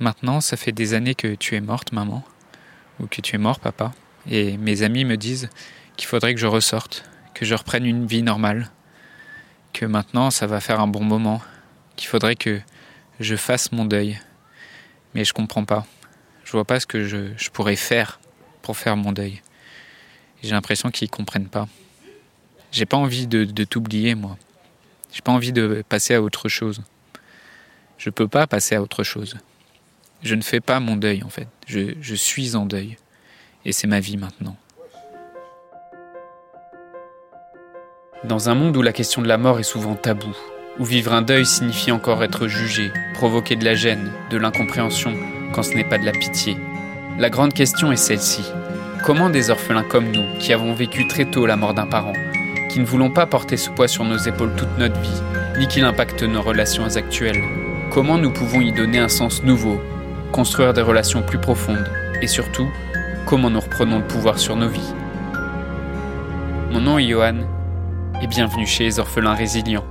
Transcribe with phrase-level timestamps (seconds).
[0.00, 2.24] Maintenant, ça fait des années que tu es morte, maman,
[3.00, 3.92] ou que tu es mort, papa,
[4.30, 5.50] et mes amis me disent
[5.98, 8.70] qu'il faudrait que je ressorte, que je reprenne une vie normale,
[9.74, 11.42] que maintenant ça va faire un bon moment,
[11.96, 12.60] qu'il faudrait que
[13.20, 14.18] je fasse mon deuil.
[15.14, 15.84] Mais je comprends pas.
[16.44, 18.20] Je vois pas ce que je, pourrais faire
[18.62, 19.42] pour faire mon deuil.
[20.42, 21.68] J'ai l'impression qu'ils comprennent pas.
[22.72, 24.38] J'ai pas envie de, de t'oublier, moi.
[25.12, 26.80] J'ai pas envie de passer à autre chose.
[27.98, 29.36] Je peux pas passer à autre chose.
[30.22, 31.48] Je ne fais pas mon deuil, en fait.
[31.66, 32.96] Je, suis en deuil.
[33.64, 34.56] Et c'est ma vie maintenant.
[38.24, 40.36] Dans un monde où la question de la mort est souvent taboue,
[40.78, 45.14] où vivre un deuil signifie encore être jugé, provoquer de la gêne, de l'incompréhension,
[45.54, 46.56] quand ce n'est pas de la pitié,
[47.18, 48.44] la grande question est celle-ci.
[49.04, 52.12] Comment des orphelins comme nous, qui avons vécu très tôt la mort d'un parent,
[52.68, 55.22] qui ne voulons pas porter ce poids sur nos épaules toute notre vie,
[55.58, 57.42] ni qu'il impacte nos relations actuelles,
[57.90, 59.80] comment nous pouvons y donner un sens nouveau,
[60.30, 61.90] construire des relations plus profondes,
[62.22, 62.70] et surtout,
[63.26, 64.94] comment nous reprenons le pouvoir sur nos vies
[66.70, 67.40] Mon nom est Johan
[68.22, 69.86] et bienvenue chez les orphelins résilients.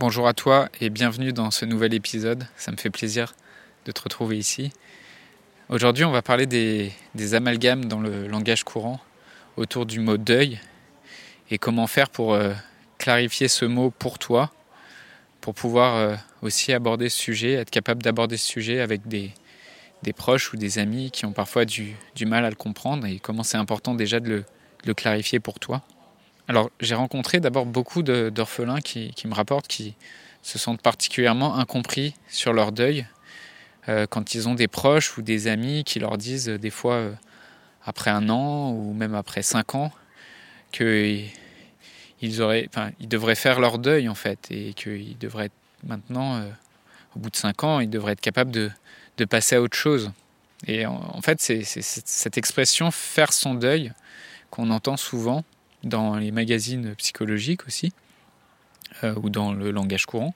[0.00, 2.46] Bonjour à toi et bienvenue dans ce nouvel épisode.
[2.56, 3.34] Ça me fait plaisir
[3.86, 4.72] de te retrouver ici.
[5.70, 9.00] Aujourd'hui, on va parler des, amalgames dans le langage courant
[9.56, 10.60] autour du mot deuil
[11.50, 12.52] et comment faire pour euh,
[12.98, 14.50] clarifier ce mot pour toi,
[15.44, 19.30] pour pouvoir euh, aussi aborder ce sujet, être capable d'aborder ce sujet avec des,
[20.16, 23.42] proches ou des amis qui ont parfois du, du mal à le comprendre et comment
[23.42, 24.44] c'est important déjà de le,
[24.86, 25.82] le clarifier pour toi.
[26.48, 29.96] Alors, j'ai rencontré d'abord beaucoup d'orphelins qui, me rapportent qui
[30.40, 33.06] se sentent particulièrement incompris sur leur deuil
[33.90, 37.10] euh, quand ils ont des proches ou des amis qui leur disent euh, des fois
[37.84, 39.92] après un an ou même après cinq ans
[42.22, 45.50] ils devraient faire leur deuil en fait et qu'ils devraient
[45.86, 46.42] maintenant,
[47.16, 48.70] au bout de cinq ans, ils devraient être capables de,
[49.26, 50.10] passer à autre chose.
[50.66, 53.92] Et en, fait, c'est cette expression faire son deuil
[54.50, 55.44] qu'on entend souvent
[55.82, 57.92] dans les magazines psychologiques aussi,
[59.02, 60.34] euh, ou dans le langage courant.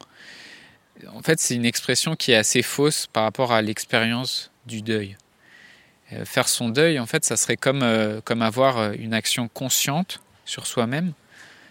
[1.14, 5.16] En fait, c'est une expression qui est assez fausse par rapport à l'expérience du deuil.
[6.12, 10.66] Euh, faire son deuil, en fait, ça serait euh, comme avoir une action consciente sur
[10.66, 11.12] soi-même,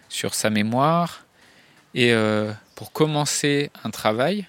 [0.09, 1.25] sur sa mémoire,
[1.93, 2.13] et
[2.75, 4.45] pour commencer un travail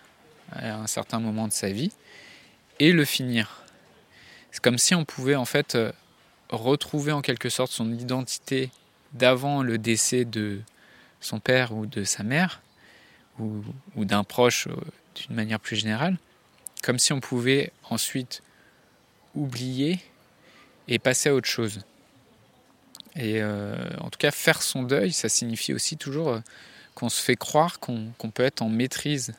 [0.52, 1.92] à un certain moment de sa vie
[2.78, 3.62] et le finir.
[4.50, 5.78] C'est comme si on pouvait en fait
[6.50, 8.70] retrouver en quelque sorte son identité
[9.12, 10.60] d'avant le décès de
[11.20, 12.60] son père ou de sa mère,
[13.38, 13.62] ou,
[13.96, 14.74] d'un proche euh,
[15.14, 16.16] d'une manière plus générale,
[16.82, 18.42] comme si on pouvait ensuite
[19.34, 20.00] oublier
[20.88, 21.80] et passer à autre chose.
[23.18, 26.40] Et euh, en tout cas, faire son deuil, ça signifie aussi toujours euh,
[26.94, 29.34] qu'on se fait croire qu'on peut être en maîtrise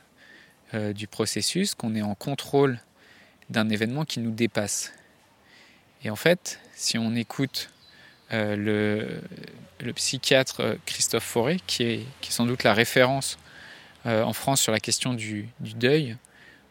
[0.94, 2.80] du processus, qu'on est en contrôle
[3.50, 4.94] d'un événement qui nous dépasse.
[6.04, 7.72] Et en fait, si on écoute
[8.32, 9.20] euh,
[9.84, 13.40] le, psychiatre euh, Christophe Fauré, qui est, sans doute la référence
[14.06, 16.16] euh, en France sur la question du, deuil,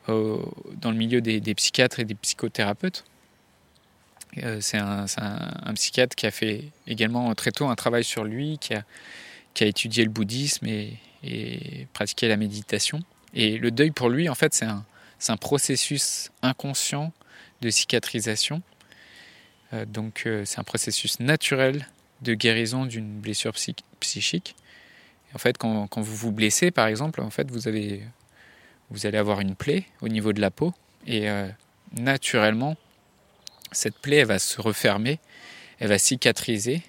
[0.07, 3.05] dans le milieu des, psychiatres et des psychothérapeutes,
[4.61, 5.07] c'est un,
[5.75, 8.85] psychiatre qui a fait également très tôt un travail sur lui, qui a,
[9.61, 13.01] étudié le bouddhisme et, pratiqué la méditation.
[13.35, 17.13] Et le deuil pour lui, en fait, c'est un, processus inconscient
[17.61, 18.63] de cicatrisation
[19.73, 21.87] euh, donc euh, c'est un processus naturel
[22.23, 23.55] de guérison d'une blessure
[24.01, 24.57] psychique.
[25.35, 28.03] en fait, quand, vous vous blessez, par exemple, en fait, vous, avez,
[28.91, 30.75] vous allez avoir une plaie au niveau de la peau
[31.07, 31.49] et euh,
[31.97, 32.77] naturellement,
[33.73, 35.19] cette plaie elle va se refermer,
[35.79, 36.83] elle va cicatriser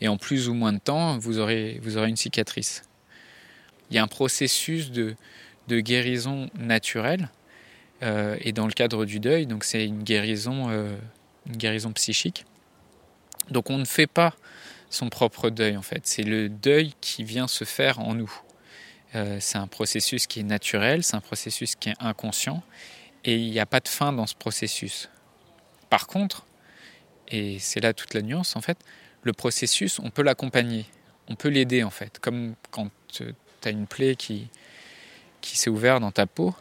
[0.00, 2.82] et en plus ou moins de temps, vous aurez, vous aurez une cicatrice.
[3.90, 5.14] Il y a un processus de,
[5.68, 7.30] de guérison naturelle
[8.02, 10.68] et dans le cadre du deuil, donc c'est une guérison
[11.46, 12.44] une guérison psychique.
[13.50, 14.34] Donc on ne fait pas
[14.90, 18.32] son propre deuil en fait, c'est le deuil qui vient se faire en nous.
[19.14, 22.62] Euh, c'est un processus qui est naturel, c'est un processus qui est inconscient
[23.24, 25.08] et il n'y a pas de fin dans ce processus.
[25.94, 26.44] Par contre,
[27.28, 28.76] et c'est là toute la nuance en fait,
[29.22, 30.86] le processus, on peut l'accompagner,
[31.28, 33.32] on peut l'aider en fait, comme quand tu
[33.64, 34.48] as une plaie qui,
[35.40, 36.52] qui s'est ouverte dans ta peau,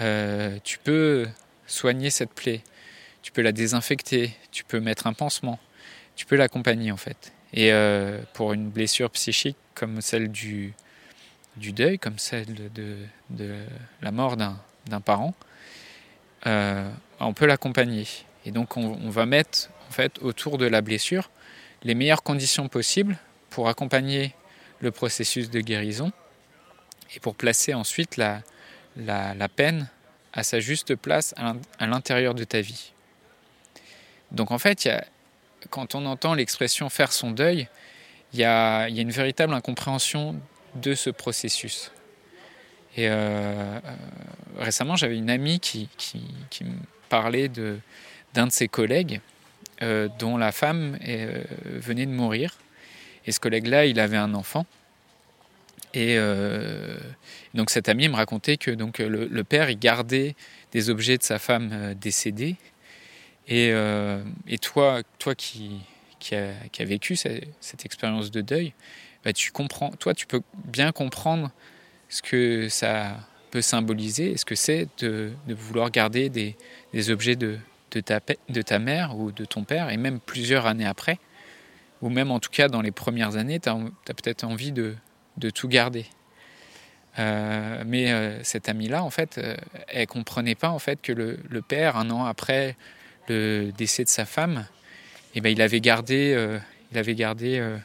[0.00, 1.28] euh, tu peux
[1.68, 2.62] soigner cette plaie.
[3.22, 5.60] Tu peux la désinfecter, tu peux mettre un pansement,
[6.16, 7.32] tu peux l'accompagner en fait.
[7.54, 10.74] Et euh, pour une blessure psychique comme celle du,
[11.56, 13.56] deuil, comme celle de,
[14.02, 15.32] la mort d'un parent,
[16.48, 16.90] euh,
[17.20, 18.08] on peut l'accompagner.
[18.44, 21.30] Et donc on, va mettre en fait autour de la blessure
[21.82, 23.18] les meilleures conditions possibles
[23.50, 24.34] pour accompagner
[24.80, 26.12] le processus de guérison
[27.14, 28.42] et pour placer ensuite la,
[28.96, 29.88] la, peine
[30.32, 31.34] à sa juste place
[31.78, 32.92] à l'intérieur de ta vie.
[34.30, 34.88] Donc en fait,
[35.68, 37.68] quand on entend l'expression faire son deuil,
[38.32, 40.40] il y a, une véritable incompréhension
[40.76, 41.90] de ce processus.
[42.96, 43.80] Et euh, euh,
[44.58, 45.88] récemment, j'avais une amie qui,
[46.62, 46.72] me
[47.08, 47.48] parlait
[48.34, 49.20] d'un de, ses collègues
[49.82, 50.98] euh, dont la femme
[51.64, 52.58] venait de mourir.
[53.26, 54.66] Et ce collègue-là, il avait un enfant.
[55.92, 56.16] Et
[57.52, 60.36] donc cet ami me racontait que donc, le, père, il gardait
[60.70, 62.54] des objets de sa femme décédée.
[63.48, 63.72] Et,
[64.46, 65.80] et toi, toi qui,
[66.20, 68.72] qui vécu cette, expérience de deuil,
[69.24, 71.50] bah, tu comprends, toi, tu peux bien comprendre
[72.08, 73.18] ce que ça
[73.50, 77.58] peut symboliser ce que c'est de, vouloir garder des, objets de,
[77.90, 81.18] de, ta, de ta mère ou de ton père, et même plusieurs années après,
[82.02, 83.74] ou même en tout cas dans les premières années, tu as,
[84.06, 84.94] peut-être envie de,
[85.54, 86.06] tout garder.
[87.18, 89.56] Euh, mais euh, cette amie-là, en fait, euh,
[89.88, 92.76] elle comprenait pas en fait que le, le, père, un an après
[93.28, 94.64] le décès de sa femme,
[95.34, 96.58] et ben, il avait gardé, euh,
[96.92, 97.76] il avait gardé euh,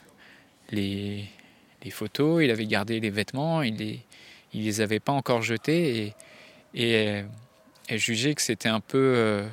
[0.72, 1.26] les,
[1.84, 4.00] les, photos, il avait gardé les vêtements, il les,
[4.54, 6.14] il les avait pas encore jetés et,
[6.76, 7.24] et
[7.88, 9.44] elle jugeait que c'était un peu,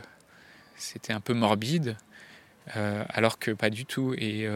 [0.82, 1.96] c'était un peu morbide,
[2.74, 4.14] alors que pas du tout.
[4.18, 4.48] Et,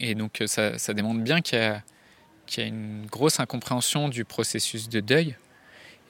[0.00, 5.00] et donc ça, ça, démontre bien qu'il y, a une grosse incompréhension du processus de
[5.00, 5.36] deuil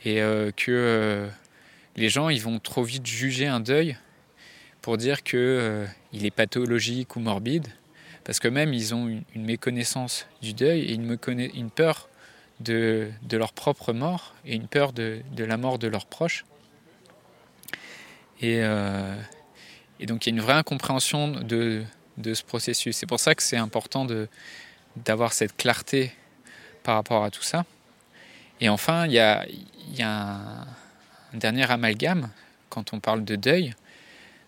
[0.05, 0.17] et
[0.57, 1.29] que
[1.97, 3.97] les gens ils vont trop vite juger un deuil
[4.83, 7.67] pour dire qu'il euh, est pathologique ou morbide,
[8.23, 12.09] parce que même ils ont une, méconnaissance du deuil et une, peur
[12.61, 16.45] de, leur propre mort et une peur de la mort de leurs proches.
[18.41, 19.15] Et, euh,
[20.01, 21.85] et, donc il y a une vraie incompréhension de,
[22.23, 22.97] ce processus.
[22.97, 24.07] C'est pour ça que c'est important
[24.97, 26.13] d'avoir cette clarté
[26.83, 27.65] par rapport à tout ça.
[28.61, 29.47] Et enfin, il y a,
[30.01, 30.67] un,
[31.35, 32.31] dernier amalgame
[32.71, 33.75] quand on parle de deuil,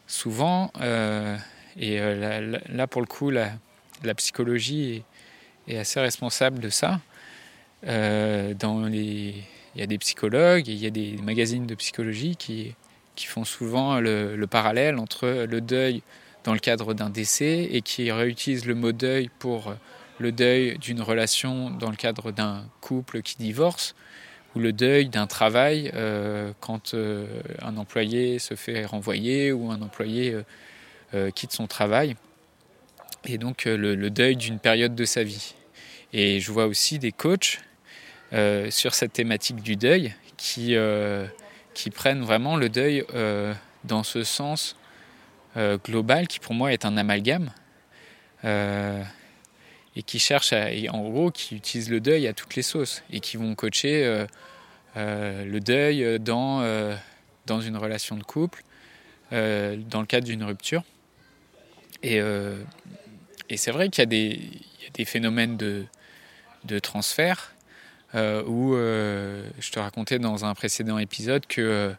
[0.06, 1.36] souvent, euh,
[1.78, 3.50] et euh, là, pour le coup, la,
[4.16, 5.02] psychologie
[5.66, 7.00] est, assez responsable de ça.
[7.82, 8.88] Dans
[9.74, 12.74] il y a des psychologues, il y a des magazines de psychologie qui,
[13.18, 16.02] qui font souvent le, parallèle entre le deuil
[16.44, 19.74] dans le cadre d'un décès et qui réutilisent le mot deuil pour
[20.18, 23.96] le deuil d'une relation dans le cadre d'un couple qui divorce
[24.54, 27.26] ou le deuil d'un travail euh, quand euh,
[27.60, 30.36] un employé se fait renvoyer ou un employé
[31.12, 32.14] euh, quitte son travail.
[33.24, 35.54] Et donc le, deuil d'une période de sa vie.
[36.12, 37.58] Et je vois aussi des coachs
[38.70, 40.76] sur cette thématique du deuil qui,
[41.78, 43.04] qui prennent vraiment le deuil
[43.84, 44.76] dans ce sens
[45.56, 47.50] global qui pour moi est un amalgame
[49.98, 53.18] et qui cherchent, à, en gros, qui utilisent le deuil à toutes les sauces et
[53.18, 54.26] qui vont coacher euh,
[54.96, 56.94] euh, le deuil dans, euh,
[57.46, 58.62] dans une relation de couple,
[59.32, 60.84] dans le cadre d'une rupture.
[62.02, 62.18] Et,
[63.50, 65.84] et c'est vrai qu'il y, y, a des phénomènes de,
[66.64, 67.52] de transfert
[68.14, 71.94] où je te racontais dans un précédent épisode que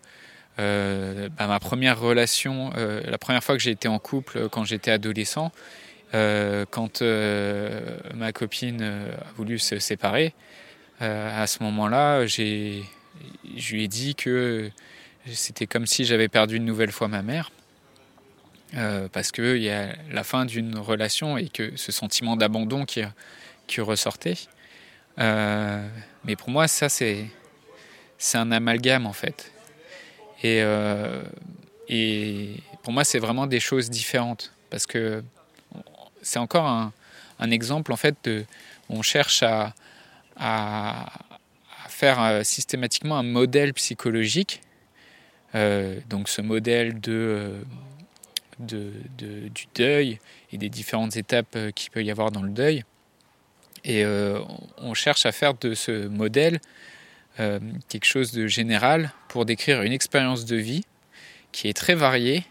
[0.57, 5.51] bah, ma première relation, la première fois que j'ai été en couple quand j'étais adolescent,
[6.15, 10.33] euh, quand euh, ma copine euh, a voulu se séparer,
[11.01, 12.91] à ce moment-là, je
[13.71, 14.69] lui ai dit que
[15.31, 17.51] c'était comme si j'avais perdu une nouvelle fois ma mère.
[19.13, 24.35] parce qu'il y a la fin d'une relation et que ce sentiment d'abandon qui ressortait.
[25.19, 27.25] Mais pour moi, ça, c'est,
[28.33, 29.51] un amalgame en fait.
[30.43, 30.63] Et,
[31.89, 34.53] et pour moi, c'est vraiment des choses différentes.
[34.69, 35.23] Parce que
[36.21, 36.91] c'est encore un,
[37.51, 38.45] exemple en fait de
[38.89, 39.73] on cherche à,
[41.87, 44.61] faire euh, systématiquement un modèle psychologique.
[45.55, 47.65] Euh, donc ce modèle du
[49.75, 50.19] deuil
[50.51, 52.85] et des différentes étapes euh, qu'il peut y avoir dans le deuil.
[53.85, 54.03] Et
[54.77, 56.59] on cherche à faire de ce modèle
[57.37, 60.83] quelque chose de général pour décrire une expérience de vie
[61.51, 62.43] qui est très variée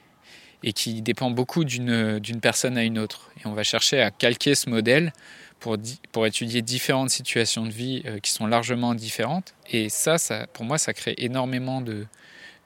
[0.63, 3.31] et qui dépend beaucoup d'une personne à une autre.
[3.41, 5.13] Et on va chercher à calquer ce modèle
[5.61, 5.77] pour,
[6.13, 9.55] pour étudier différentes situations de vie euh, qui sont largement différentes.
[9.71, 12.07] Et ça, ça, pour moi, ça crée énormément de,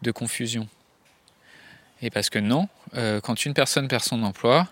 [0.02, 0.68] de confusion.
[2.02, 4.68] Et parce que non, euh, quand une personne perd son emploi,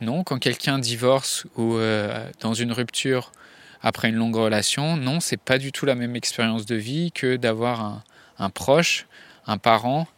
[0.00, 3.32] non, quand quelqu'un divorce ou euh, dans une rupture
[3.82, 7.36] après une longue relation, non, c'est pas du tout la même expérience de vie que
[7.36, 8.02] d'avoir
[8.38, 9.06] un, proche,
[9.46, 10.08] un parent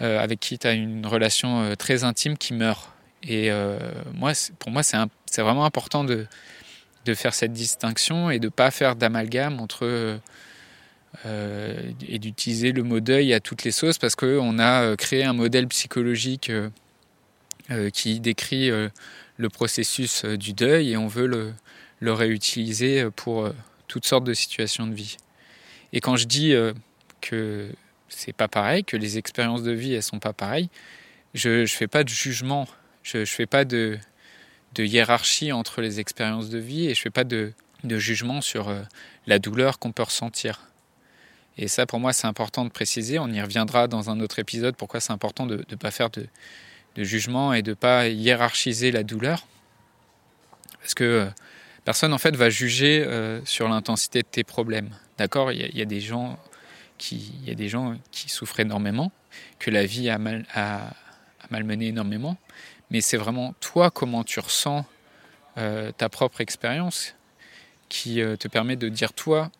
[0.00, 2.90] euh, avec qui tu as une relation euh, très intime qui meurt.
[3.22, 3.50] Et
[4.14, 6.26] moi, pour moi, c'est vraiment important de,
[7.04, 10.18] de faire cette distinction et de ne pas faire d'amalgame entre,
[11.26, 15.68] et d'utiliser le mot deuil à toutes les sauces parce qu'on a créé un modèle
[15.68, 16.50] psychologique
[17.92, 23.50] qui décrit le processus du deuil et on veut le, réutiliser pour
[23.88, 25.16] toutes sortes de situations de vie.
[25.92, 26.54] Et quand je dis
[27.20, 27.70] que
[28.10, 30.68] c'est pas pareil, que les expériences de vie elles sont pas pareilles.
[31.34, 32.66] Je ne fais pas de jugement,
[33.02, 33.98] je ne fais pas de,
[34.76, 37.52] hiérarchie entre les expériences de vie et je fais pas de,
[37.84, 38.82] de jugement sur euh,
[39.26, 40.60] la douleur qu'on peut ressentir.
[41.56, 43.18] Et ça, pour moi, c'est important de préciser.
[43.18, 44.76] On y reviendra dans un autre épisode.
[44.76, 46.26] Pourquoi c'est important de ne pas faire de,
[46.96, 49.46] de, jugement et de pas hiérarchiser la douleur.
[50.80, 51.26] Parce que euh,
[51.84, 54.90] personne, en fait, va juger euh, sur l'intensité de tes problèmes.
[55.18, 55.52] D'accord?
[55.52, 56.38] Il, y, a des gens
[57.10, 59.12] il y a des gens qui souffrent énormément,
[59.58, 60.92] que la vie a, mal, a,
[61.50, 62.36] malmené énormément,
[62.90, 64.86] mais c'est vraiment toi comment tu ressens
[65.58, 67.14] euh, ta propre expérience
[67.88, 69.50] qui te permet de dire toi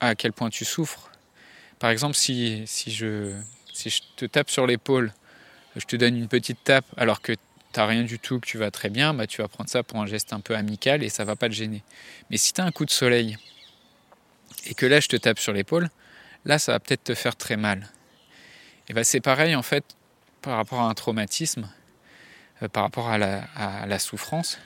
[0.00, 1.10] à quel point tu souffres?
[1.78, 3.32] Par exemple, si, si, je,
[3.72, 5.12] si je te tape sur l'épaule,
[5.76, 7.40] je te donne une petite tape alors que tu
[7.76, 10.00] n'as rien du tout, que tu vas très bien, bah, tu vas prendre ça pour
[10.00, 11.82] un geste un peu amical et ça va pas te gêner.
[12.30, 13.36] Mais si tu as un coup de soleil
[14.66, 15.90] et que là je te tape sur l'épaule,
[16.44, 17.88] là ça va peut-être te faire très mal.
[18.88, 19.84] Et ben c'est pareil en fait
[20.42, 21.68] par rapport à un traumatisme,
[22.62, 24.58] euh, par rapport à la, souffrance.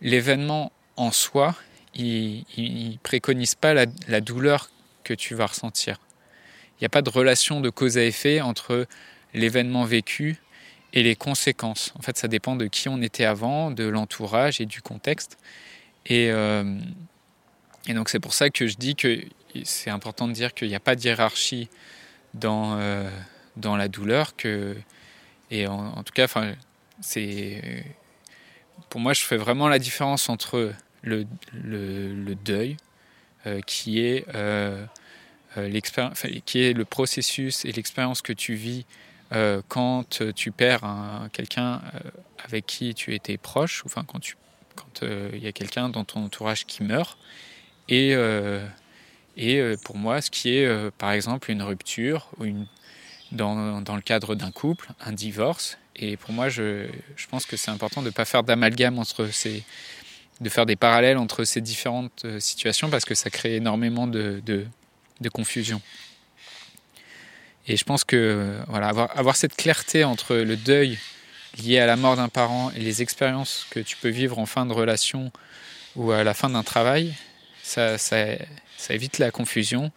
[0.00, 1.54] L'événement en soi,
[1.94, 4.70] il, ne préconise pas la, douleur
[5.04, 5.98] que tu vas ressentir.
[6.78, 8.86] Il n'y a pas de relation de cause à effet entre
[9.34, 10.38] l'événement vécu
[10.92, 11.92] et les conséquences.
[11.98, 15.38] En fait, ça dépend de qui on était avant, de l'entourage et du contexte.
[16.06, 16.78] Et, euh,
[17.88, 19.22] donc c'est pour ça que je dis que
[19.64, 21.68] c'est important de dire qu'il n'y a pas de hiérarchie
[22.34, 23.08] dans, euh,
[23.56, 24.36] dans la douleur.
[24.36, 24.76] Que,
[25.50, 26.26] et en, tout cas,
[27.00, 27.84] c'est,
[28.88, 30.72] pour moi, je fais vraiment la différence entre
[31.02, 32.76] le, le, deuil,
[33.46, 34.26] euh, qui, est,
[36.44, 38.86] qui est le processus et l'expérience que tu vis
[39.68, 40.82] quand tu perds
[41.32, 41.80] quelqu'un
[42.44, 46.82] avec qui tu étais proche, enfin quand il y a quelqu'un dans ton entourage qui
[46.82, 47.18] meurt,
[49.36, 52.30] et euh, pour moi, ce qui est euh, par exemple une rupture
[53.32, 55.78] dans, le cadre d'un couple, un divorce.
[55.96, 56.86] Et pour moi, je,
[57.30, 59.64] pense que c'est important de ne pas faire d'amalgame entre ces,
[60.40, 64.32] de faire des parallèles entre ces différentes euh, situations parce que ça crée énormément de
[65.32, 65.80] confusion.
[67.66, 70.98] Et je pense que voilà, avoir, avoir cette clarté entre le deuil
[71.58, 74.66] lié à la mort d'un parent et les expériences que tu peux vivre en fin
[74.66, 75.32] de relation
[75.96, 77.14] ou à la fin d'un travail,
[77.62, 78.16] ça, ça,
[78.88, 79.90] évite la confusion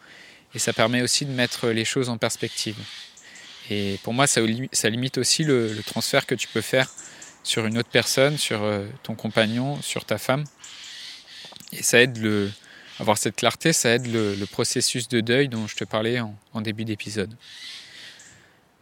[0.53, 2.77] et ça permet aussi de mettre les choses en perspective.
[3.69, 4.41] Et pour moi, ça,
[4.71, 6.89] ça limite aussi le, transfert que tu peux faire
[7.43, 10.43] sur une autre personne, sur euh, ton compagnon, sur ta femme.
[11.71, 12.51] Et ça aide le,
[12.99, 16.85] avoir cette clarté, ça aide le, processus de deuil dont je te parlais en, début
[16.85, 17.35] d'épisode.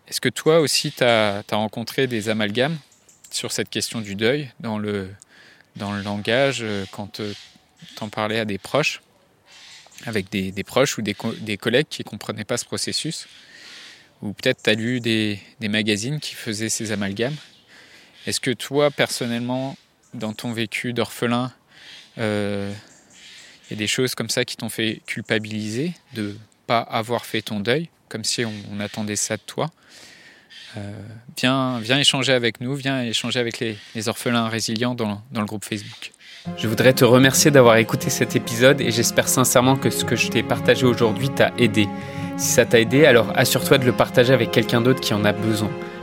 [0.08, 2.78] Est-ce que toi aussi, tu as, rencontré des amalgames
[3.32, 5.10] sur cette question du deuil dans le,
[5.78, 7.34] dans le langage euh, quand euh,
[7.96, 9.02] tu en parlais à des proches
[10.06, 13.28] avec des, proches ou des, collègues qui ne comprenaient pas ce processus?
[14.22, 17.36] Ou peut-être tu as lu des, magazines qui faisaient ces amalgames?
[18.28, 19.78] Est-ce que toi, personnellement,
[20.14, 21.52] dans ton vécu d'orphelin,
[22.18, 22.74] euh,
[23.74, 26.38] a des choses comme ça qui t'ont fait culpabiliser de
[26.68, 29.70] pas avoir fait ton deuil, comme si on, attendait ça de toi
[30.78, 30.92] euh,
[31.38, 36.12] viens, viens échanger avec nous, viens échanger avec les, orphelins résilients dans le groupe Facebook.
[36.58, 40.28] Je voudrais te remercier d'avoir écouté cet épisode et j'espère sincèrement que ce que je
[40.28, 41.88] t'ai partagé aujourd'hui t'a aidé.
[42.38, 45.34] Si ça t'a aidé, alors assure-toi de le partager avec quelqu'un d'autre qui en a
[45.34, 45.70] besoin.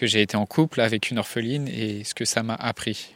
[0.00, 3.14] que j'ai été en couple avec une orpheline et ce que ça m'a appris.